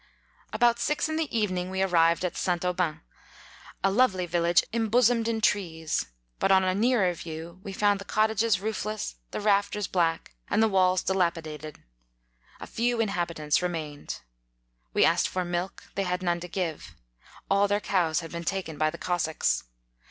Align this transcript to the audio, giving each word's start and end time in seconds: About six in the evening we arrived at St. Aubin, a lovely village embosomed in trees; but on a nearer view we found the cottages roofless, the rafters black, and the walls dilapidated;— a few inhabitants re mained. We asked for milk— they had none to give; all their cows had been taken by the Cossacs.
About 0.51 0.79
six 0.79 1.07
in 1.09 1.15
the 1.15 1.29
evening 1.37 1.69
we 1.69 1.83
arrived 1.83 2.25
at 2.25 2.35
St. 2.35 2.65
Aubin, 2.65 3.01
a 3.83 3.91
lovely 3.91 4.25
village 4.25 4.63
embosomed 4.73 5.27
in 5.27 5.41
trees; 5.41 6.07
but 6.39 6.51
on 6.51 6.63
a 6.63 6.73
nearer 6.73 7.13
view 7.13 7.59
we 7.63 7.71
found 7.71 7.99
the 7.99 8.03
cottages 8.05 8.59
roofless, 8.59 9.17
the 9.29 9.39
rafters 9.39 9.85
black, 9.85 10.33
and 10.49 10.63
the 10.63 10.67
walls 10.67 11.03
dilapidated;— 11.03 11.83
a 12.59 12.65
few 12.65 12.99
inhabitants 12.99 13.61
re 13.61 13.69
mained. 13.69 14.21
We 14.91 15.05
asked 15.05 15.29
for 15.29 15.45
milk— 15.45 15.83
they 15.93 16.01
had 16.05 16.23
none 16.23 16.39
to 16.39 16.47
give; 16.47 16.95
all 17.47 17.67
their 17.67 17.79
cows 17.79 18.21
had 18.21 18.31
been 18.31 18.43
taken 18.43 18.79
by 18.79 18.89
the 18.89 18.97
Cossacs. 18.97 19.65